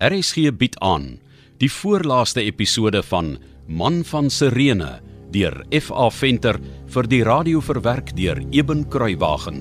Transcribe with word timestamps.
RSG 0.00 0.48
bied 0.56 0.78
aan 0.80 1.18
die 1.60 1.68
voorlaaste 1.68 2.40
episode 2.40 3.02
van 3.04 3.34
Man 3.68 4.00
van 4.08 4.30
Sirene 4.32 4.94
deur 5.34 5.58
FA 5.76 6.06
Venter 6.08 6.56
vir 6.94 7.08
die 7.12 7.20
radio 7.28 7.60
verwerk 7.60 8.14
deur 8.16 8.40
Eben 8.48 8.86
Kruiwagen. 8.88 9.60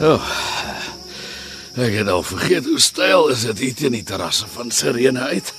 Oh, 0.00 0.57
ek 1.78 1.94
het 2.00 2.08
al 2.10 2.22
vergeet 2.26 2.66
hoe 2.66 2.80
styl 2.80 3.28
is 3.32 3.44
dit 3.46 3.58
hier 3.58 3.74
teen 3.74 3.94
die 3.94 4.06
terrasse 4.06 4.46
van 4.50 4.70
Sirene 4.74 5.20
uit. 5.30 5.52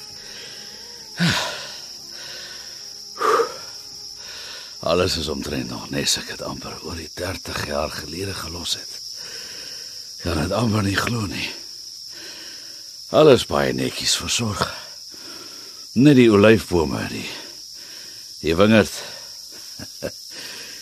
Alles 4.79 5.17
is 5.17 5.27
omtrent 5.27 5.69
nog 5.69 5.89
nes 5.91 6.17
ek 6.21 6.33
het 6.35 6.41
amper 6.41 6.75
oor 6.87 6.95
die 6.95 7.09
30 7.19 7.65
jaar 7.67 7.91
gelede 7.91 8.33
gelos 8.33 8.77
het. 8.79 8.93
Kan 10.23 10.41
dit 10.41 10.55
amper 10.55 10.83
nie 10.83 10.97
glo 10.99 11.27
nie. 11.27 11.49
Alles 13.15 13.47
baie 13.49 13.73
netjies 13.73 14.15
versorg. 14.19 14.63
Net 15.99 16.19
die 16.19 16.29
olyfbome 16.31 17.07
die 17.11 17.27
die 18.39 18.55
wingerd. 18.55 18.93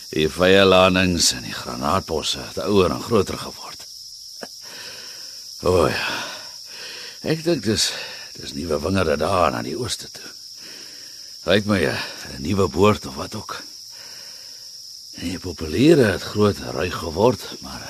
Die 0.08 0.30
vyelanings 0.32 1.34
en 1.36 1.44
die 1.44 1.54
granaatbosse 1.54 2.40
het 2.40 2.62
ouer 2.64 2.94
en 2.96 3.02
groter 3.04 3.38
geword. 3.38 3.87
O 5.62 5.70
oh 5.70 5.90
ja. 5.90 6.10
Ek 7.26 7.42
dink 7.42 7.64
dis 7.66 7.90
dis 8.38 8.54
nuwe 8.54 8.78
wingerde 8.84 9.16
daar 9.18 9.56
aan 9.58 9.66
die 9.66 9.78
ooste 9.78 10.06
toe. 10.14 10.30
Ryk 11.50 11.66
my 11.66 11.82
'n 11.82 11.98
nuwe 12.46 12.68
boord 12.68 13.06
of 13.06 13.16
wat 13.16 13.36
ook. 13.36 13.64
En 15.18 15.30
die 15.30 15.40
populiere 15.40 16.12
het 16.12 16.22
groot 16.22 16.58
ry 16.78 16.92
geword, 16.92 17.42
maar 17.62 17.82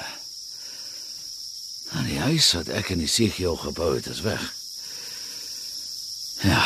uh, 1.92 2.06
die 2.08 2.20
huis 2.20 2.54
wat 2.54 2.68
ek 2.72 2.90
in 2.96 3.04
die 3.04 3.12
Sigio 3.12 3.56
gebou 3.56 3.96
het 3.96 4.08
is 4.08 4.22
weg. 4.24 4.54
Ja. 6.48 6.64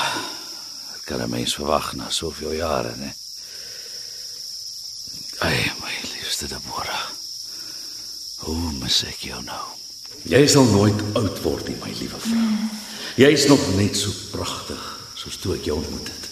Dit 0.93 1.03
kan 1.03 1.21
'n 1.21 1.29
mens 1.29 1.53
verwag 1.57 1.93
na 1.93 2.09
soveel 2.09 2.53
jare, 2.53 2.95
né? 2.95 3.15
Ai, 5.39 5.71
my 5.81 5.93
liefste 6.13 6.47
Deborah. 6.47 7.09
Hoe 8.37 8.71
mis 8.71 9.03
ek 9.03 9.19
jou 9.25 9.41
nou? 9.43 9.80
Jy 10.29 10.47
sal 10.47 10.67
nooit 10.69 10.99
oud 11.17 11.37
word 11.41 11.67
nie, 11.67 11.77
my 11.81 11.91
liewe 11.97 12.19
vrou. 12.21 12.49
Jy 13.17 13.29
is 13.33 13.47
nog 13.49 13.61
net 13.75 13.97
so 13.97 14.13
pragtig 14.31 14.81
soos 15.17 15.37
toe 15.41 15.55
ek 15.57 15.65
jou 15.65 15.77
ontmoet 15.77 16.07
het. 16.07 16.29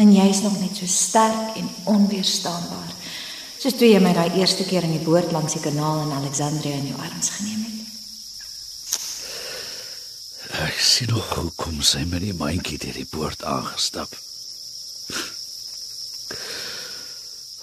En 0.00 0.12
jy's 0.14 0.40
nog 0.42 0.56
net 0.60 0.76
so 0.76 0.86
sterk 0.86 1.56
en 1.60 1.68
onweerstaanbaar. 1.84 2.94
Soos 3.60 3.76
toe 3.76 3.88
jy 3.90 4.00
my 4.00 4.14
daai 4.16 4.38
eerste 4.40 4.64
keer 4.64 4.86
in 4.86 4.96
die 4.96 5.04
boot 5.04 5.32
langs 5.34 5.56
die 5.58 5.62
kanaal 5.62 6.06
in 6.06 6.14
Alexandria 6.16 6.78
in 6.78 6.88
jou 6.88 7.00
arms 7.00 7.30
geneem 7.36 7.60
het. 7.66 7.78
Ek 10.64 10.80
sien 10.80 11.12
nog 11.12 11.28
hoe 11.36 11.52
kom 11.56 11.82
sy 11.84 12.02
met 12.08 12.24
die 12.24 12.34
mandjie 12.36 12.78
deur 12.80 12.96
die 12.96 13.08
poort 13.08 13.44
aangestap. 13.44 14.16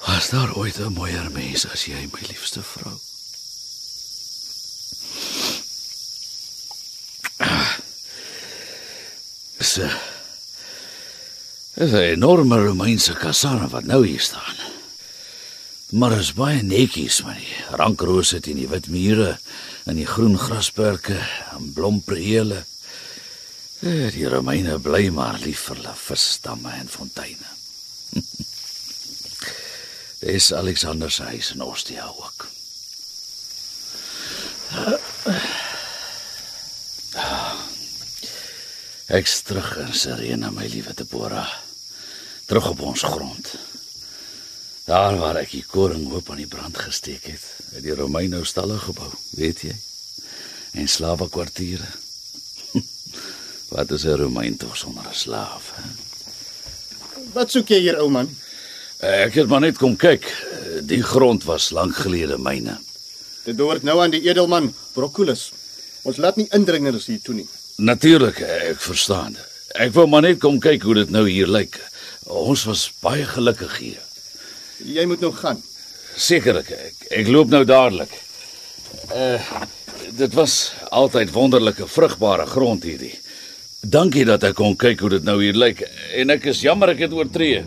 Was 0.05 0.29
daar 0.29 0.55
ooit 0.55 0.79
'n 0.79 0.93
mooier 0.93 1.31
mens 1.31 1.67
as 1.71 1.85
jy, 1.85 2.09
my 2.13 2.21
liefste 2.29 2.61
vrou? 2.63 2.97
Dis 9.67 9.79
'n 9.83 9.91
Dis 11.75 11.91
'n 11.91 12.13
enorme 12.15 12.57
Romeinse 12.63 13.13
kaserne 13.13 13.67
wat 13.67 13.83
nou 13.83 14.07
hier 14.07 14.19
staan. 14.19 14.55
Maar 15.89 16.19
is 16.19 16.33
baie 16.33 16.61
netjies 16.63 17.23
met 17.23 17.35
die 17.35 17.75
rankrose 17.75 18.39
teen 18.39 18.55
die 18.55 18.67
wit 18.71 18.87
mure 18.87 19.39
en 19.83 19.95
die 19.99 20.07
groen 20.07 20.37
grasperke 20.39 21.19
en 21.51 21.73
blompreele. 21.73 22.63
Eh, 23.81 24.07
Die 24.15 24.29
Romeine 24.29 24.79
bly 24.79 25.09
maar 25.09 25.39
lief 25.43 25.59
vir 25.67 25.75
hulle 25.75 25.95
visstamme 25.95 26.71
en 26.71 26.87
fonteine. 26.87 27.51
Dis 30.23 30.53
Alexander 30.53 31.11
se 31.11 31.23
huis 31.23 31.51
in 31.51 31.61
Ostia 31.61 32.07
ook. 32.07 32.47
Ek's 39.07 39.41
terug 39.47 39.69
in 39.79 39.93
Sirene, 39.95 40.49
my 40.51 40.65
liewe 40.67 40.91
Deborah. 40.91 41.47
Terug 42.45 42.65
op 42.73 42.81
ons 42.89 43.05
grond. 43.07 43.53
Daar 44.83 45.15
waar 45.15 45.39
ek 45.39 45.53
die 45.55 45.63
koringhoop 45.63 46.27
aan 46.31 46.41
die 46.41 46.49
brand 46.51 46.75
gesteek 46.75 47.29
het, 47.31 47.45
het 47.71 47.85
die 47.85 47.95
Romeine 47.95 48.41
stalle 48.43 48.75
gebou, 48.83 49.07
weet 49.39 49.63
jy? 49.63 49.75
En 50.75 50.91
slawe 50.91 51.29
kwartiere. 51.31 51.87
Wat 53.71 53.91
is 53.95 54.03
'n 54.03 54.19
Romein 54.19 54.57
tog 54.57 54.75
sonder 54.75 55.07
'n 55.07 55.15
slaaf? 55.15 55.71
He? 55.79 55.87
Wat 57.31 57.51
soek 57.51 57.71
jy 57.71 57.79
hier, 57.79 57.99
ou 58.03 58.09
man? 58.09 58.27
Ek 58.99 59.39
het 59.39 59.47
maar 59.47 59.63
net 59.63 59.77
kom 59.77 59.95
kyk. 59.95 60.27
Die 60.83 61.03
grond 61.03 61.43
was 61.43 61.71
lank 61.71 61.95
gelede 61.95 62.37
myne. 62.37 62.75
Dit 63.45 63.55
behoort 63.55 63.83
nou 63.83 64.01
aan 64.03 64.11
die 64.11 64.27
edelman 64.27 64.73
Proculus. 64.93 65.51
Ons 66.03 66.17
laat 66.17 66.35
nie 66.35 66.47
indringers 66.51 67.05
hier 67.05 67.21
toe 67.21 67.35
nie. 67.35 67.47
Natuurlik, 67.77 68.39
ek 68.41 68.79
verstaan. 68.81 69.35
Ek 69.77 69.91
wou 69.93 70.07
maar 70.09 70.23
net 70.25 70.39
kom 70.41 70.55
kyk 70.57 70.81
hoe 70.81 70.95
dit 70.97 71.11
nou 71.13 71.27
hier 71.29 71.45
lyk. 71.45 71.75
Ons 72.25 72.63
was 72.65 72.87
baie 73.03 73.21
gelukkig 73.29 73.75
hier. 73.77 73.99
Jy 74.81 75.05
moet 75.05 75.21
nou 75.21 75.29
gaan. 75.35 75.61
Sekerlik, 76.17 76.71
ek, 76.73 77.03
ek 77.19 77.29
loop 77.29 77.53
nou 77.53 77.61
dadelik. 77.69 78.15
Uh 79.13 79.37
dit 80.17 80.33
was 80.33 80.71
altyd 80.95 81.29
wonderlike 81.35 81.85
vrugbare 81.91 82.47
grond 82.49 82.85
hierdie. 82.87 83.13
Dankie 83.85 84.23
dat 84.25 84.45
ek 84.47 84.55
kon 84.57 84.73
kyk 84.79 85.03
hoe 85.03 85.11
dit 85.17 85.25
nou 85.27 85.35
hier 85.43 85.57
lyk 85.57 85.83
en 86.17 86.33
ek 86.33 86.47
is 86.49 86.63
jammer 86.65 86.95
ek 86.95 87.03
het 87.05 87.13
oortree. 87.13 87.61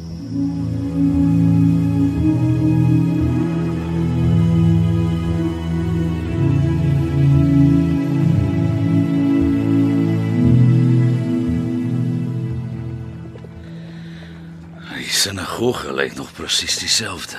Sinagoge 15.71 15.95
lyk 15.95 16.15
nog 16.17 16.33
presies 16.33 16.79
dieselfde. 16.79 17.39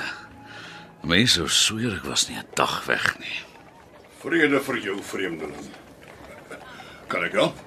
Mense 1.03 1.34
sou 1.34 1.47
sweer 1.50 1.97
ek 1.97 2.06
was 2.06 2.30
nie 2.30 2.38
'n 2.38 2.46
dag 2.56 2.86
weg 2.86 3.19
nie. 3.19 3.44
Vrede 4.22 4.59
vir 4.62 4.78
jou 4.78 5.02
vreemdeling. 5.03 5.72
Kan 7.08 7.24
ek 7.24 7.31
help? 7.31 7.58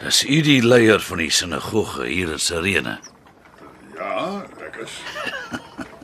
Is 0.00 0.24
u 0.24 0.40
die 0.42 0.62
leier 0.62 1.00
van 1.00 1.18
die 1.18 1.30
sinagoge 1.30 2.06
hier 2.06 2.32
in 2.32 2.38
Sirene? 2.38 2.98
Ja, 3.94 4.42
ek 4.58 4.76
is. 4.82 4.90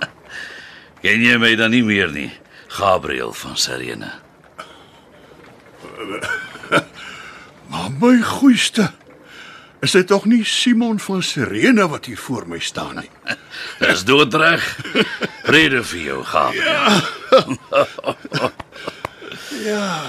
Ken 1.03 1.21
jy 1.21 1.37
my 1.39 1.57
dan 1.57 1.71
nie 1.71 1.83
meer 1.83 2.13
nie? 2.13 2.31
Gabriel 2.69 3.33
van 3.33 3.57
Sirene. 3.57 4.13
Maar 7.73 7.91
my 8.01 8.21
goeiste. 8.21 8.93
Is 9.83 9.91
dit 9.97 10.07
tog 10.07 10.25
nie 10.31 10.45
Simon 10.47 11.01
van 11.03 11.23
Sirene 11.27 11.89
wat 11.91 12.07
hier 12.07 12.19
voor 12.19 12.47
my 12.47 12.59
staan 12.63 13.01
nie? 13.03 13.11
Dis 13.83 14.05
doodreg. 14.07 14.63
Vrede 15.43 15.83
vir 15.85 16.01
jou, 16.07 16.21
Gabriel. 16.25 17.01
Ja, 19.63 20.03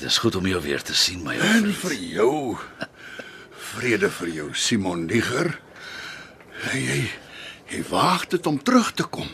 Dis 0.00 0.18
goed 0.22 0.36
om 0.38 0.46
jou 0.46 0.60
weer 0.62 0.82
te 0.86 0.94
sien, 0.94 1.22
my 1.24 1.34
ou 1.34 1.42
en 1.46 1.64
vriend. 1.64 1.78
vir 1.82 1.94
jou. 2.14 2.58
Vrede 3.72 4.10
vir 4.20 4.28
jou, 4.36 4.46
Simon 4.54 5.02
Niger. 5.08 5.50
Jy 6.72 7.00
jy 7.70 7.80
waag 7.90 8.26
dit 8.32 8.46
om 8.46 8.58
terug 8.62 8.92
te 8.98 9.02
kom. 9.06 9.28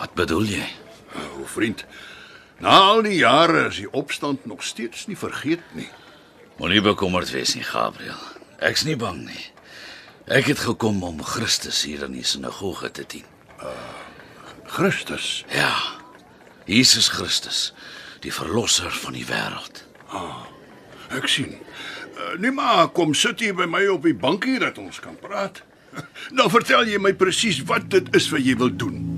Wat 0.00 0.12
bedoel 0.18 0.44
jy? 0.56 0.66
O, 1.38 1.46
vriend. 1.50 1.84
Na 2.62 2.74
al 2.90 3.02
die 3.06 3.18
jare 3.20 3.66
is 3.70 3.80
die 3.82 3.90
opstand 3.92 4.46
nog 4.46 4.62
steeds 4.66 5.06
nie 5.10 5.16
vergeet 5.18 5.62
nie. 5.78 5.88
Moenie 6.56 6.80
bekommerd 6.80 7.30
wees 7.30 7.54
nie, 7.54 7.64
Gabriel. 7.64 8.16
Ek's 8.64 8.86
nie 8.88 8.96
bang 8.96 9.26
nie. 9.26 9.42
Ek 10.32 10.48
het 10.48 10.62
gekom 10.64 11.02
om 11.04 11.20
Christus 11.22 11.82
hier 11.84 12.06
in 12.06 12.16
die 12.16 12.24
sinagoge 12.24 12.90
te 12.90 13.04
dien. 13.06 13.26
Christus. 14.66 15.44
Ja. 15.52 15.70
Jesus 16.66 17.08
Christus, 17.08 17.74
die 18.24 18.32
verlosser 18.32 18.90
van 18.90 19.14
die 19.14 19.26
wêreld. 19.28 19.84
Ek 21.14 21.28
sien. 21.30 21.52
Uh, 22.16 22.32
nee 22.40 22.50
maar 22.50 22.88
kom 22.96 23.12
sit 23.14 23.44
hier 23.44 23.54
by 23.54 23.68
my 23.70 23.84
op 23.92 24.08
die 24.08 24.16
bankie 24.16 24.56
dat 24.62 24.80
ons 24.82 25.00
kan 25.04 25.18
praat. 25.20 25.62
Nou 26.36 26.48
vertel 26.52 26.88
jy 26.90 26.98
my 27.00 27.12
presies 27.16 27.60
wat 27.68 27.86
dit 27.92 28.08
is 28.16 28.26
wat 28.32 28.42
jy 28.44 28.56
wil 28.58 28.72
doen. 28.72 29.15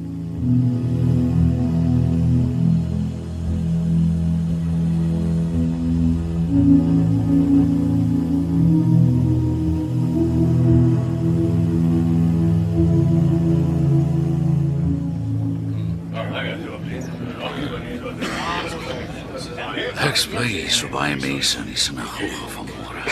Ek 20.19 20.32
bly 20.32 20.65
so 20.67 20.88
baie 20.91 21.15
mense 21.15 21.61
in 21.61 21.69
die 21.70 21.79
sinagoge 21.79 22.49
vanmôre. 22.50 23.03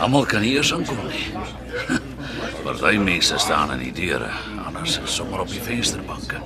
Almal 0.00 0.24
kan 0.24 0.40
hier 0.40 0.64
aankom 0.72 1.02
nie. 1.04 1.26
Party 2.64 2.96
mense 2.96 3.36
staan 3.36 3.74
aan 3.74 3.82
die 3.84 3.92
deure, 3.92 4.30
anders 4.64 4.94
is 5.02 5.16
sommer 5.18 5.42
op 5.42 5.50
die 5.52 5.60
vensterbanke. 5.60 6.40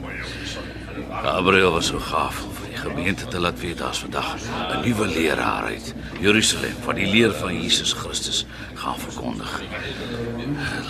Gabriel 1.12 1.76
was 1.76 1.92
so 1.92 2.00
gaaf 2.02 2.40
om 2.42 2.56
vir 2.56 2.72
die 2.72 2.80
gemeente 2.80 3.28
te 3.30 3.38
laat 3.38 3.60
weet 3.62 3.78
daar's 3.78 4.02
vandag 4.02 4.32
'n 4.34 4.82
nuwe 4.82 5.06
leraar 5.06 5.70
uit 5.70 5.94
Jerusalem 6.18 6.74
van 6.82 6.98
die 6.98 7.06
leer 7.06 7.30
van 7.30 7.54
Jesus 7.54 7.92
Christus 7.92 8.42
gaan 8.74 8.98
verkondig. 8.98 9.62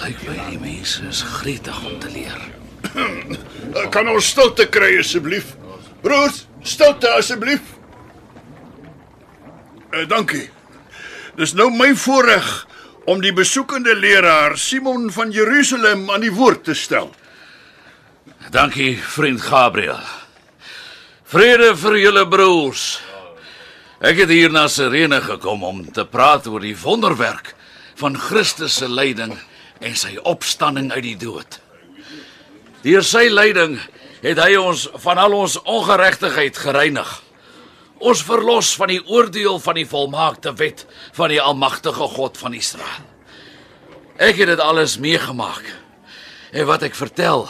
Lyk 0.01 0.25
my 0.25 0.39
die 0.49 0.63
mense 0.65 1.05
is 1.13 1.21
gretig 1.21 1.85
om 1.85 2.01
te 2.01 2.09
leer. 2.09 2.41
Kan 3.95 4.09
ons 4.09 4.33
stilte 4.33 4.65
kry 4.67 4.97
asseblief? 5.05 5.57
Broers, 6.01 6.47
stilte 6.65 7.13
asseblief. 7.21 7.72
Uh, 9.93 10.06
dankie. 10.09 10.47
Dis 11.37 11.53
nou 11.53 11.67
my 11.69 11.91
voorreg 12.00 12.47
om 13.05 13.19
die 13.21 13.33
besoekende 13.37 13.93
leraar 13.93 14.55
Simon 14.56 15.11
van 15.12 15.33
Jerusalem 15.35 16.06
aan 16.11 16.23
die 16.25 16.33
woord 16.33 16.62
te 16.65 16.75
stel. 16.75 17.11
Dankie, 18.53 18.97
vriend 18.97 19.43
Gabriel. 19.44 20.00
Vrede 21.29 21.75
vir 21.77 21.97
julle 22.00 22.23
broers. 22.29 22.87
Ek 24.00 24.23
het 24.23 24.33
hier 24.33 24.53
na 24.53 24.65
Sirene 24.73 25.21
gekom 25.21 25.61
om 25.65 25.83
te 25.93 26.06
praat 26.09 26.49
oor 26.49 26.65
die 26.65 26.77
wonderwerk 26.77 27.53
van 28.00 28.17
Christus 28.17 28.79
se 28.81 28.88
lyding 28.88 29.35
en 29.85 29.99
sy 29.99 30.15
opstanding 30.25 30.88
uit 30.95 31.05
die 31.05 31.19
dood. 31.21 31.59
Deur 32.81 33.05
sy 33.05 33.27
lyding 33.29 33.77
het 34.25 34.41
hy 34.41 34.56
ons 34.56 34.87
van 35.05 35.21
al 35.21 35.37
ons 35.37 35.59
ongeregtigheid 35.69 36.56
gereinig. 36.65 37.12
Ons 38.02 38.25
verlos 38.26 38.72
van 38.75 38.90
die 38.90 39.02
oordeel 39.06 39.60
van 39.62 39.76
die 39.78 39.87
volmaakte 39.87 40.50
wet 40.58 40.87
van 41.14 41.31
die 41.31 41.40
almagtige 41.40 42.08
God 42.16 42.38
van 42.40 42.56
Israel. 42.58 43.04
Ek 44.19 44.40
het 44.43 44.50
dit 44.50 44.62
alles 44.62 44.96
meegemaak. 44.99 45.62
En 46.50 46.66
wat 46.66 46.82
ek 46.82 46.99
vertel 46.99 47.46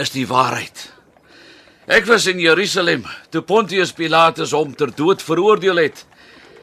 is 0.00 0.12
die 0.14 0.24
waarheid. 0.28 0.86
Ek 1.90 2.08
was 2.08 2.24
in 2.30 2.40
Jerusalem 2.40 3.04
toe 3.28 3.42
Pontius 3.44 3.92
Pilatus 3.92 4.54
hom 4.56 4.72
ter 4.78 4.94
dood 4.96 5.20
veroordeel 5.22 5.82
het. 5.84 6.06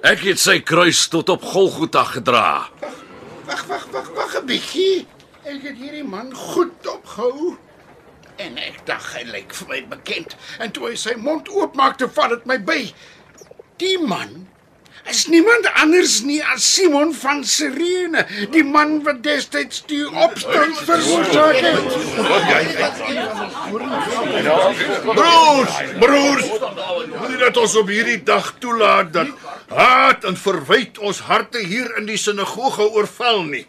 Ek 0.02 0.26
het 0.26 0.42
sy 0.42 0.58
kruis 0.66 1.06
tot 1.14 1.30
op 1.30 1.46
Golgotha 1.46 2.08
gedra. 2.10 2.48
Wag, 3.46 3.64
wag, 3.70 3.86
wag, 3.94 4.10
wag 4.18 4.36
'n 4.42 4.46
bietjie. 4.50 5.06
Ek 5.46 5.62
het 5.62 5.78
hierdie 5.78 6.04
man 6.04 6.34
goed 6.34 6.88
opgehou. 6.88 7.58
En 8.38 8.58
ek 8.58 8.86
dink 8.86 9.06
hy 9.14 9.24
lyk 9.32 9.54
vir 9.54 9.68
my 9.68 9.80
bekend. 9.90 10.36
En 10.60 10.72
toe 10.72 10.90
hy 10.90 10.96
sy 10.96 11.16
mond 11.16 11.50
oopmaak, 11.50 11.98
toe 11.98 12.10
vat 12.10 12.30
dit 12.30 12.46
my 12.46 12.58
by. 12.58 12.82
Die 13.78 13.98
man 14.02 14.48
is 15.08 15.28
niemand 15.32 15.68
anders 15.80 16.22
nie 16.26 16.40
as 16.54 16.66
Simon 16.74 17.14
van 17.16 17.44
Sirene, 17.46 18.26
die 18.52 18.64
man 18.66 18.98
wat 19.06 19.22
destyds 19.24 19.84
die 19.88 20.02
opstand 20.10 20.82
veroorsaak 20.88 21.60
het. 21.64 21.78
Broers, 25.06 25.78
broers, 26.02 26.50
moenie 27.14 27.40
dat 27.46 27.62
ons 27.62 27.78
op 27.80 27.94
hierdie 27.94 28.20
dag 28.28 28.52
toelaat 28.60 29.14
dat 29.14 29.32
haat 29.72 30.28
en 30.28 30.36
verwyte 30.42 31.06
ons 31.06 31.22
harte 31.30 31.62
hier 31.62 31.94
in 32.02 32.10
die 32.10 32.20
sinagoge 32.20 32.90
oorval 32.90 33.46
nie. 33.48 33.68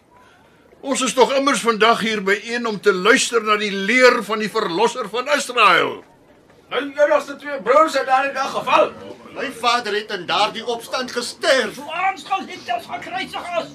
Ons 0.81 1.05
is 1.05 1.15
tog 1.15 1.37
immers 1.37 1.61
vandag 1.63 2.01
hier 2.07 2.25
byeen 2.25 2.67
om 2.67 2.81
te 2.81 2.95
luister 2.95 3.45
na 3.45 3.61
die 3.61 3.75
leer 3.75 4.23
van 4.25 4.41
die 4.41 4.51
verlosser 4.51 5.11
van 5.13 5.29
Israel. 5.37 5.99
Nou 6.69 6.85
jy 6.85 7.09
was 7.13 7.31
die 7.31 7.39
twee 7.41 7.63
broers 7.65 7.95
het 7.99 8.07
daardie 8.09 8.35
dag 8.35 8.51
geval. 8.57 8.93
My 9.39 9.53
vader 9.53 9.95
het 9.95 10.11
in 10.11 10.27
daardie 10.27 10.67
opstand 10.67 11.13
gesterf. 11.13 11.79
Ons 11.79 12.25
gaan 12.27 12.47
dit 12.47 12.59
selfs 12.67 12.87
gekruisig 12.91 13.45
is. 13.61 13.69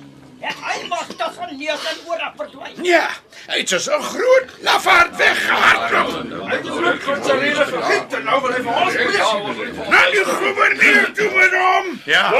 En 0.44 0.56
hy 0.60 0.88
was 0.88 1.07
dat 1.18 1.31
van 1.36 1.54
neus 1.57 1.86
en 1.92 2.00
ore 2.12 2.31
verdwyn. 2.36 2.83
Ja, 2.83 3.06
hy 3.48 3.62
het 3.62 3.69
so 3.69 3.98
'n 3.98 4.04
groot 4.04 4.50
lafaard 4.62 5.15
weggehardloop. 5.15 6.50
Hy 6.50 6.56
het 6.56 6.68
groot 6.68 7.04
van 7.04 7.24
sy 7.24 7.31
rede 7.31 7.65
vergiet 7.65 8.13
en 8.13 8.24
nou 8.24 8.42
wil 8.42 8.51
hy 8.51 8.62
vir 8.62 8.74
ons 8.81 8.94
presie. 8.94 9.89
Na 9.89 10.01
die 10.12 10.25
gouverneur 10.25 11.13
toe 11.13 11.30
met 11.38 11.54
hom. 11.62 12.01
Ja. 12.06 12.31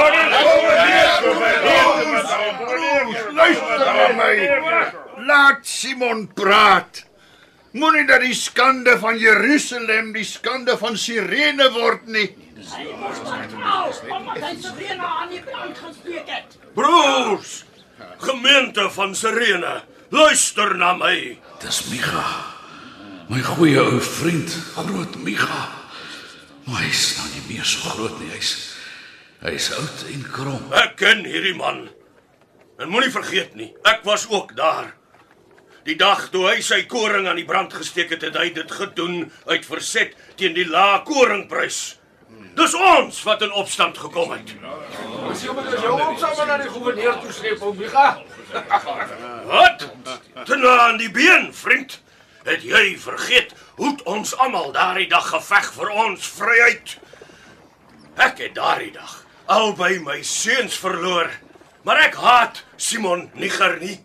Luister 3.32 3.78
na 3.78 4.08
my. 4.20 4.34
Laat 5.16 5.58
Simon 5.62 6.32
praat. 6.34 7.04
Moenie 7.74 8.04
dat 8.06 8.22
die 8.22 8.34
skande 8.38 8.92
van 9.02 9.16
Jerusalem 9.18 10.12
die 10.14 10.24
skande 10.24 10.76
van 10.78 10.94
Sirene 10.98 11.66
word 11.74 12.06
nie. 12.06 12.28
Omdat 12.54 14.38
hy 14.44 14.52
se 14.62 14.70
rene 14.78 15.08
aan 15.08 15.32
die 15.32 15.40
brand 15.42 15.80
gesteek 15.82 16.30
het. 16.30 16.54
Broers, 16.78 17.64
gemeente 18.22 18.86
van 18.94 19.14
Sirene, 19.18 19.74
luister 20.14 20.76
na 20.78 20.92
my. 21.00 21.16
Dis 21.64 21.82
Micha. 21.90 22.24
My 23.26 23.42
goeie 23.42 23.82
ou 23.82 23.98
vriend, 23.98 24.54
groot 24.78 25.18
Micha. 25.26 25.66
Maar 26.68 26.86
hy's 26.86 27.08
nou 27.18 27.28
nie 27.34 27.46
meer 27.50 27.66
so 27.66 27.90
groot 27.90 28.20
nie. 28.22 28.30
Hy's 28.36 28.54
hy's 29.42 29.72
oud 29.74 30.06
en 30.14 30.22
krom. 30.30 30.62
Ek 30.78 30.94
ken 31.02 31.26
hierdie 31.26 31.56
man. 31.58 31.88
En 32.78 32.86
moenie 32.92 33.10
vergeet 33.10 33.58
nie, 33.58 33.72
ek 33.82 34.06
was 34.06 34.30
ook 34.30 34.54
daar. 34.54 34.94
Die 35.84 35.96
dag 36.00 36.30
toe 36.32 36.46
hy 36.48 36.62
sy 36.64 36.78
koring 36.88 37.26
aan 37.28 37.36
die 37.36 37.44
brand 37.44 37.74
gesteek 37.76 38.14
het, 38.14 38.22
het 38.24 38.36
hy 38.40 38.48
dit 38.56 38.70
gedoen 38.72 39.26
uit 39.50 39.66
verset 39.68 40.14
teen 40.40 40.54
die 40.56 40.64
lae 40.64 41.02
koringprys. 41.04 41.98
Dis 42.56 42.76
ons 42.78 43.18
wat 43.26 43.42
in 43.44 43.52
opstand 43.52 43.98
gekom 43.98 44.32
het. 44.32 44.54
Misschien 45.26 45.54
moet 45.54 45.68
ons 45.68 45.82
jou 45.84 45.92
ook 45.98 46.18
samen 46.22 46.46
naar 46.46 46.62
de 46.62 46.70
gouverneur 46.70 47.18
toeslepen, 47.20 47.76
Micha. 47.76 48.22
Wat? 49.52 49.84
Te 50.46 50.56
na 50.56 50.72
aan 50.86 50.96
die 51.02 51.10
been, 51.10 51.50
vriend. 51.54 51.98
Het 52.44 52.64
jy 52.64 52.84
vergeet 53.00 53.52
hoe 53.76 53.92
ons 54.08 54.32
almal 54.40 54.72
daardie 54.72 55.08
dag 55.08 55.28
geveg 55.34 55.68
vir 55.76 55.92
ons 56.06 56.32
vryheid? 56.38 56.96
Ek 58.16 58.40
het 58.40 58.56
daardie 58.56 58.92
dag 58.94 59.20
albei 59.52 59.98
my 60.00 60.22
seuns 60.24 60.76
verloor, 60.80 61.28
maar 61.84 62.00
ek 62.06 62.16
haat 62.16 62.62
Simon 62.80 63.28
Niger 63.36 63.76
nie. 63.82 63.98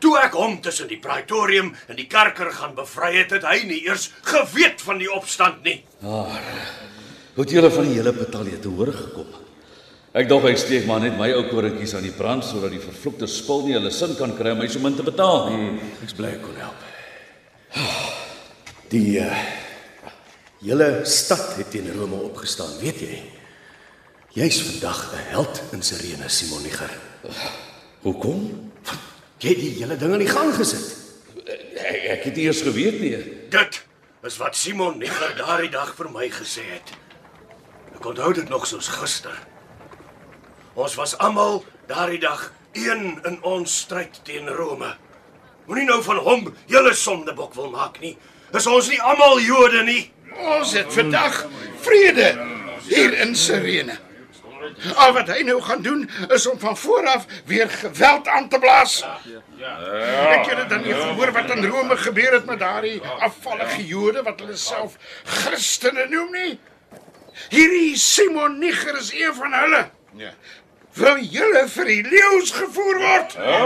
Toe 0.00 0.12
ek 0.20 0.34
hom 0.36 0.58
tussen 0.64 0.88
die 0.90 1.00
praetorium 1.00 1.72
en 1.88 1.96
die 1.96 2.08
kerker 2.10 2.50
gaan 2.52 2.74
bevry 2.76 3.14
het, 3.16 3.32
het 3.32 3.46
hy 3.48 3.62
nie 3.68 3.80
eers 3.86 4.10
geweet 4.28 4.82
van 4.84 5.00
die 5.00 5.08
opstand 5.12 5.64
nie. 5.64 5.78
Hoe 6.02 7.44
het 7.44 7.52
julle 7.52 7.70
van 7.72 7.88
die 7.88 7.96
hele 7.98 8.12
betalje 8.16 8.58
te 8.60 8.72
hoor 8.72 8.92
gekom? 8.92 9.28
Ek 10.16 10.28
dog 10.28 10.46
hy 10.48 10.54
steek 10.56 10.86
maar 10.88 11.02
net 11.04 11.16
my 11.18 11.28
ou 11.36 11.42
korinkies 11.50 11.92
aan 11.96 12.06
die 12.06 12.14
brand 12.16 12.44
sodat 12.44 12.72
die 12.72 12.80
vervloekte 12.80 13.28
spul 13.28 13.66
nie 13.66 13.74
hulle 13.76 13.92
sin 13.92 14.14
kan 14.16 14.32
kry 14.36 14.54
om 14.54 14.62
my 14.62 14.68
so 14.72 14.80
min 14.80 14.96
te 14.96 15.04
betaal 15.04 15.50
nie. 15.52 15.74
Ek's 16.04 16.16
bly 16.16 16.30
ek 16.38 16.44
kon 16.44 16.56
help. 16.60 16.84
Die 18.88 19.18
uh, 19.20 19.40
hele 20.62 20.88
stad 21.04 21.58
het 21.58 21.68
teen 21.74 21.90
Rome 21.92 22.22
opgestaan, 22.30 22.72
weet 22.80 23.02
jy? 23.04 23.18
Jy's 24.36 24.60
vandag 24.62 25.12
'n 25.12 25.28
held 25.32 25.62
in 25.72 25.82
Sirene, 25.82 26.28
Simon 26.28 26.62
Niger. 26.62 26.92
Hoekom? 28.02 28.65
Jy 29.36 29.50
het 29.52 29.58
die 29.60 29.72
hele 29.76 29.96
ding 30.00 30.14
aan 30.16 30.22
die 30.24 30.30
gang 30.30 30.52
gesit. 30.56 30.94
Ek, 31.76 31.98
ek 32.16 32.22
het 32.30 32.38
eers 32.40 32.62
geweet 32.64 33.00
nie. 33.02 33.16
Dit 33.52 33.82
is 34.26 34.38
wat 34.40 34.56
Simon 34.56 34.96
Niger 34.98 35.34
daardie 35.36 35.70
dag 35.70 35.92
vir 35.98 36.08
my 36.12 36.30
gesê 36.32 36.64
het. 36.70 36.94
Ek 37.96 38.06
onthou 38.08 38.32
dit 38.36 38.48
nog 38.48 38.64
soos 38.68 38.88
gister. 38.96 39.36
Ons 40.76 40.96
was 40.96 41.14
almal 41.20 41.62
daardie 41.88 42.20
dag 42.20 42.48
een 42.76 43.20
in 43.28 43.36
ons 43.44 43.76
stryd 43.84 44.22
teen 44.24 44.48
Rome. 44.48 44.94
Moenie 45.66 45.86
nou 45.88 46.00
van 46.06 46.20
hom 46.24 46.48
julle 46.70 46.94
sondebok 46.96 47.54
wil 47.58 47.70
maak 47.74 48.00
nie. 48.00 48.16
Is 48.56 48.66
ons 48.70 48.88
nie 48.88 49.00
almal 49.02 49.40
Jode 49.44 49.84
nie? 49.84 50.02
Ons 50.56 50.72
het 50.76 50.88
vandag 50.92 51.42
vrede 51.84 52.32
hier 52.88 53.16
in 53.20 53.34
Sirene. 53.36 53.98
Al 54.94 55.12
wat 55.12 55.28
hy 55.28 55.42
nou 55.42 55.60
gaan 55.62 55.82
doen 55.82 56.10
is 56.34 56.46
om 56.46 56.58
van 56.58 56.76
voor 56.76 57.06
af 57.06 57.26
weer 57.44 57.70
geweld 57.70 58.28
aan 58.28 58.48
te 58.48 58.58
blaas. 58.58 59.02
Ek 60.30 60.46
het 60.46 60.56
dit 60.56 60.68
dan 60.68 60.82
nie 60.82 60.94
gehoor 60.94 61.32
wat 61.32 61.50
in 61.50 61.64
Rome 61.64 61.96
gebeur 61.96 62.32
het 62.32 62.46
met 62.46 62.58
daardie 62.58 63.00
afvallige 63.02 63.86
Jode 63.86 64.22
wat 64.22 64.40
hulle 64.40 64.56
self 64.56 64.96
Christene 65.24 66.06
noem 66.08 66.30
nie. 66.32 66.60
Hierdie 67.48 67.96
Simon 67.96 68.58
Niger 68.58 68.96
is 68.98 69.12
een 69.12 69.34
van 69.34 69.52
hulle. 69.52 69.82
Ja. 70.16 70.32
Wil 70.96 71.18
julle 71.28 71.66
vir 71.68 71.90
die 71.90 72.02
leeu's 72.08 72.50
gevoer 72.56 72.98
word? 73.02 73.34
Ja, 73.36 73.56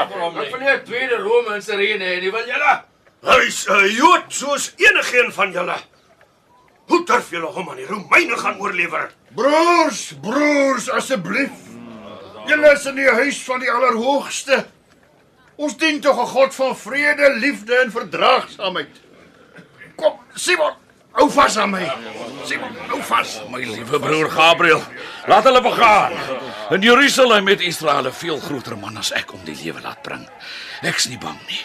ek 0.00 0.14
wil 0.50 0.60
nie 0.60 0.70
'n 0.72 0.84
tweede 0.84 1.16
Rome 1.20 1.54
in 1.54 1.62
Sirene 1.62 2.04
hê 2.04 2.20
nie, 2.20 2.30
wil 2.32 2.46
julle? 2.48 2.74
Hy's 3.24 3.66
'n 3.68 3.88
Jood 3.98 4.24
soos 4.28 4.72
enigeen 4.76 5.32
van 5.32 5.52
julle. 5.52 5.76
Hoe 6.86 7.04
durf 7.04 7.30
julle 7.30 7.46
hom 7.46 7.70
aan 7.70 7.80
die 7.80 7.86
Romeine 7.88 8.36
gaan 8.36 8.60
oorlewer? 8.60 9.10
Broers, 9.34 10.12
broers, 10.20 10.90
asseblief. 10.90 11.72
Julle 12.46 12.72
is 12.76 12.84
in 12.86 12.98
die 13.00 13.08
huis 13.08 13.40
van 13.46 13.62
die 13.64 13.70
Allerhoogste. 13.72 14.64
Ons 15.56 15.76
dien 15.80 16.00
tog 16.00 16.18
'n 16.18 16.26
God 16.26 16.54
van 16.54 16.76
vrede, 16.76 17.34
liefde 17.40 17.74
en 17.76 17.90
verdraagsaamheid. 17.90 19.00
Kom, 19.96 20.18
Simon, 20.34 20.74
hou 21.12 21.30
vas 21.30 21.56
aan 21.56 21.70
my. 21.70 21.92
Simon, 22.44 22.76
hou 22.88 23.02
vas. 23.02 23.40
My 23.50 23.60
liewe 23.62 23.98
broer 23.98 24.30
Gabriel, 24.30 24.82
laat 25.26 25.44
hulle 25.44 25.62
begaan. 25.62 26.12
In 26.70 26.82
Jerusalem 26.82 27.46
het 27.48 27.60
Israel 27.60 28.06
'n 28.06 28.12
veel 28.12 28.38
groter 28.38 28.78
man 28.78 28.96
as 28.96 29.12
ek 29.12 29.32
om 29.32 29.40
die 29.44 29.56
lewe 29.64 29.80
laat 29.80 30.02
bring. 30.02 30.28
Ek's 30.82 31.06
nie 31.08 31.18
bang 31.18 31.38
nie. 31.46 31.62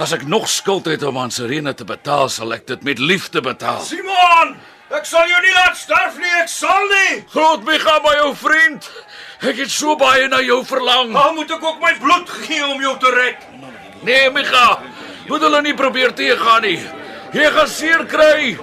As 0.00 0.12
ek 0.16 0.24
nog 0.26 0.48
skuld 0.48 0.86
het 0.88 1.02
om 1.04 1.18
aan 1.18 1.30
Serena 1.30 1.72
te 1.76 1.84
betaal, 1.84 2.28
sal 2.32 2.54
ek 2.56 2.66
dit 2.66 2.84
met 2.86 2.98
liefde 2.98 3.42
betaal. 3.44 3.82
Simon, 3.84 4.54
ek 4.88 5.04
sal 5.08 5.28
jou 5.28 5.40
nie 5.44 5.52
laat 5.52 5.76
sterf 5.76 6.16
nie, 6.16 6.32
ek 6.40 6.48
sal 6.48 6.88
nie. 6.88 7.18
Micha, 7.66 7.98
my 8.04 8.14
ou 8.24 8.32
vriend. 8.34 8.88
Ek 9.42 9.58
het 9.60 9.70
so 9.70 9.96
baie 10.00 10.28
na 10.32 10.40
jou 10.40 10.62
verlang. 10.64 11.12
Dan 11.12 11.34
moet 11.36 11.50
ek 11.50 11.64
ook 11.64 11.80
my 11.82 11.92
bloed 12.00 12.30
gee 12.46 12.64
om 12.64 12.80
jou 12.80 12.96
te 12.98 13.12
red. 13.12 13.44
Nee, 14.02 14.30
Micha, 14.30 14.80
moet 15.28 15.44
hulle 15.44 15.62
nie 15.62 15.74
probeer 15.76 16.14
teëgaan 16.16 16.64
nie. 16.64 16.78
Jy 17.32 17.52
gaan 17.52 17.68
seer 17.68 18.06
kry. 18.08 18.56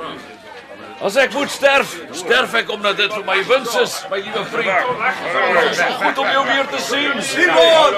As 1.01 1.15
ek 1.15 1.31
moet 1.33 1.51
sterf, 1.51 1.93
sterf 2.11 2.53
ek 2.59 2.71
omdat 2.75 2.97
dit 2.99 3.13
vir 3.13 3.23
my 3.23 3.37
wins 3.47 3.75
is, 3.79 3.93
my 4.11 4.19
liewe 4.19 4.43
vriend. 4.51 4.89
Dit 5.55 5.71
is 5.71 5.95
goed 6.01 6.17
om 6.19 6.31
jou 6.35 6.43
weer 6.49 6.67
te 6.67 6.81
sien. 6.83 7.21
Simon, 7.23 7.95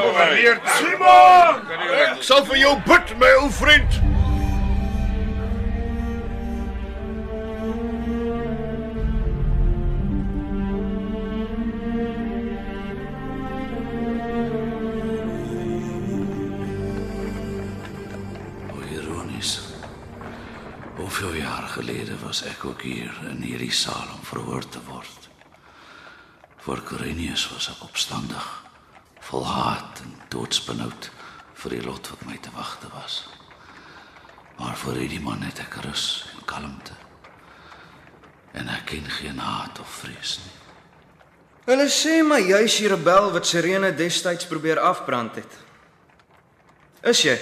Simon, 0.78 1.64
Ek 2.06 2.22
sal 2.30 2.46
vir 2.46 2.62
jou 2.62 2.76
bid, 2.86 3.16
my 3.18 3.32
ou 3.42 3.50
vriend. 3.58 4.21
Gelede 21.82 22.14
was 22.22 22.44
ek 22.46 22.66
ook 22.66 22.84
hier 22.86 23.10
in 23.26 23.42
hierdie 23.42 23.74
saal 23.74 24.06
om 24.14 24.22
verhoor 24.26 24.66
te 24.70 24.80
word. 24.86 25.30
Voor 26.62 26.82
Quirinius 26.86 27.48
was 27.50 27.72
ek 27.72 27.82
opstandig, 27.88 28.46
vol 29.26 29.48
haat 29.50 30.04
en 30.04 30.14
doodsbenoud 30.30 31.10
vir 31.64 31.74
die 31.74 31.82
lot 31.82 32.12
wat 32.14 32.22
my 32.30 32.38
te 32.38 32.54
wagte 32.54 32.92
was. 32.94 33.24
Maar 34.60 34.78
vir 34.84 35.02
hierdie 35.02 35.24
man 35.26 35.42
het 35.42 35.64
ek 35.64 35.80
rus 35.88 36.06
en 36.36 36.46
kalmte. 36.46 36.94
En 38.54 38.70
ek 38.70 38.86
ken 38.94 39.10
geen 39.18 39.42
haat 39.42 39.82
of 39.82 39.98
vrees 40.04 40.38
nie. 40.44 40.58
Hulle 41.72 41.90
sê 41.90 42.20
maar 42.26 42.46
jy's 42.46 42.78
die 42.78 42.94
rebel 42.94 43.32
wat 43.34 43.50
Sirene 43.50 43.90
destyds 43.98 44.46
probeer 44.50 44.84
afbrand 44.86 45.42
het. 45.42 45.62
Is 47.10 47.26
jy? 47.26 47.40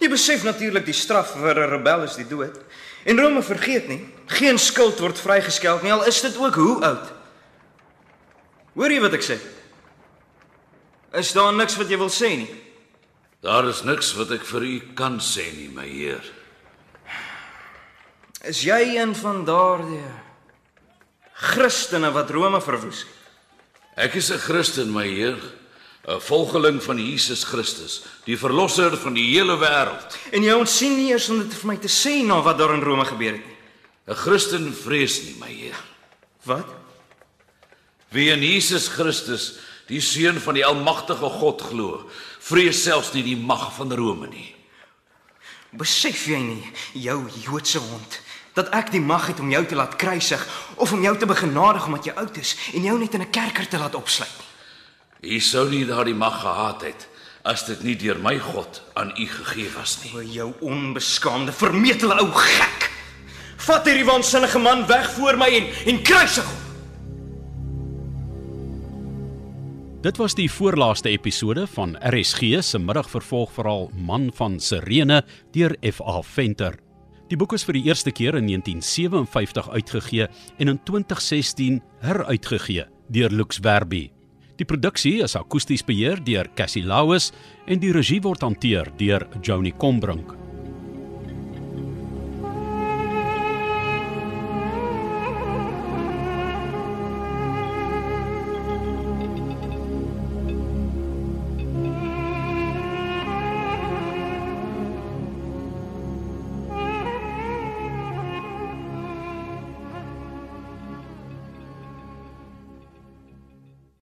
Jy 0.00 0.08
besef 0.08 0.44
natuurlik 0.48 0.88
die 0.88 0.96
straf 0.96 1.36
vir 1.36 1.66
'n 1.66 1.70
rebel 1.76 2.08
is 2.08 2.16
die 2.16 2.28
dood. 2.28 2.63
En 3.04 3.20
Rome 3.20 3.42
vergeet 3.44 3.88
nie, 3.88 4.00
geen 4.26 4.58
skuld 4.58 5.00
word 5.00 5.20
vrygeskeld 5.20 5.84
nie 5.84 5.92
al 5.92 6.06
is 6.08 6.20
dit 6.24 6.36
ook 6.40 6.56
hoe 6.56 6.76
oud. 6.84 7.10
Hoor 8.74 8.90
jy 8.90 9.00
wat 9.04 9.16
ek 9.18 9.26
sê? 9.26 9.38
Is 11.14 11.32
daar 11.36 11.52
niks 11.54 11.76
wat 11.78 11.90
jy 11.92 11.98
wil 12.00 12.10
sê 12.10 12.32
nie? 12.42 12.50
Daar 13.44 13.68
is 13.68 13.84
niks 13.84 14.14
wat 14.16 14.32
ek 14.34 14.46
vir 14.48 14.64
u 14.64 14.76
kan 14.96 15.20
sê 15.22 15.44
nie, 15.52 15.68
my 15.68 15.84
heer. 15.86 16.24
Is 18.44 18.64
jy 18.64 18.96
een 18.96 19.14
van 19.16 19.44
daardie 19.44 20.04
Christene 21.52 22.10
wat 22.12 22.32
Rome 22.32 22.60
verwoes 22.64 23.04
het? 23.04 23.20
Ek 23.96 24.16
is 24.18 24.30
'n 24.30 24.38
Christen, 24.38 24.92
my 24.92 25.06
Heer, 25.06 25.38
'n 26.04 26.20
volgeling 26.20 26.82
van 26.82 26.98
Jesus 26.98 27.44
Christus, 27.44 28.02
die 28.24 28.36
verlosser 28.38 28.96
van 28.96 29.14
die 29.16 29.24
hele 29.32 29.56
wêreld. 29.56 30.16
En 30.30 30.42
jy 30.42 30.52
ontsien 30.52 30.96
nie 30.96 31.10
eers 31.12 31.30
om 31.32 31.38
dit 31.40 31.54
vir 31.54 31.66
my 31.66 31.76
te 31.80 31.88
sê 31.88 32.20
na 32.24 32.42
wat 32.44 32.58
daar 32.58 32.74
in 32.74 32.84
Rome 32.84 33.04
gebeur 33.04 33.32
het 33.32 33.46
nie. 33.46 33.56
'n 34.06 34.14
Christen 34.14 34.74
vrees 34.74 35.22
nie, 35.22 35.36
my 35.40 35.48
Heer. 35.48 35.80
Wat? 36.44 36.68
Wie 38.10 38.30
in 38.30 38.42
Jesus 38.42 38.88
Christus, 38.88 39.54
die 39.88 40.00
seun 40.00 40.40
van 40.40 40.54
die 40.54 40.64
almagtige 40.64 41.30
God 41.40 41.62
glo, 41.62 42.10
vrees 42.38 42.82
selfs 42.82 43.12
nie 43.12 43.22
die 43.22 43.36
mag 43.36 43.72
van 43.74 43.92
Rome 43.92 44.28
nie. 44.28 44.54
Besef 45.72 46.26
jy 46.26 46.38
nie, 46.38 46.72
jou 46.92 47.24
Joodse 47.40 47.78
hond, 47.78 48.20
dat 48.54 48.68
ek 48.76 48.92
die 48.92 49.00
mag 49.00 49.26
het 49.26 49.40
om 49.40 49.50
jou 49.50 49.64
te 49.66 49.74
laat 49.74 49.96
kruisig 49.96 50.48
of 50.76 50.92
om 50.92 51.02
jou 51.02 51.16
te 51.18 51.26
begenadig 51.26 51.86
omdat 51.86 52.04
jy 52.04 52.12
oud 52.12 52.36
is 52.36 52.56
en 52.74 52.82
jou 52.82 52.98
net 52.98 53.14
in 53.14 53.22
'n 53.22 53.30
kerker 53.30 53.68
te 53.68 53.78
laat 53.78 53.94
opsluit 53.94 54.43
U 55.24 55.40
sou 55.40 55.68
nie 55.70 55.84
daardie 55.88 56.14
mag 56.14 56.40
gehad 56.42 56.82
het 56.84 57.08
as 57.44 57.66
dit 57.68 57.82
nie 57.84 57.94
deur 58.00 58.18
my 58.24 58.38
God 58.40 58.80
aan 58.96 59.12
u 59.20 59.26
gegee 59.28 59.68
was 59.74 59.98
nie. 60.02 60.12
O 60.16 60.22
jou 60.22 60.50
onbeskaamde, 60.64 61.52
vermetele 61.52 62.16
ou 62.20 62.30
gek. 62.32 62.88
Vat 63.66 63.88
hierdie 63.88 64.06
waansinnige 64.08 64.60
man 64.60 64.86
weg 64.88 65.10
voor 65.16 65.36
my 65.40 65.48
en 65.52 65.68
en 65.92 66.00
kruisig 66.04 66.44
hom. 66.44 66.62
Dit 70.04 70.18
was 70.20 70.34
die 70.36 70.50
voorlaaste 70.52 71.08
episode 71.08 71.66
van 71.72 71.94
RSG 71.96 72.60
se 72.60 72.78
middagvervolgverhaal 72.78 73.86
Man 73.96 74.30
van 74.36 74.58
Sirene 74.60 75.22
deur 75.52 75.76
F.A. 75.80 76.18
Venter. 76.22 76.76
Die 77.28 77.38
boek 77.40 77.54
is 77.56 77.64
vir 77.64 77.78
die 77.78 77.86
eerste 77.88 78.12
keer 78.12 78.36
in 78.36 78.50
1957 78.50 79.70
uitgegee 79.72 80.28
en 80.58 80.74
in 80.74 80.82
2016 80.84 81.80
heruitgegee 82.04 82.84
deur 83.08 83.32
Lux 83.32 83.58
Werby. 83.64 84.10
Die 84.54 84.66
produksie 84.68 85.16
is 85.24 85.34
akoesties 85.34 85.82
beheer 85.82 86.20
deur 86.22 86.46
Cassie 86.54 86.84
Lauis 86.86 87.32
en 87.66 87.82
die 87.82 87.90
regie 87.94 88.20
word 88.22 88.46
hanteer 88.46 88.92
deur 89.00 89.26
Joni 89.42 89.74
Combrink. 89.74 90.43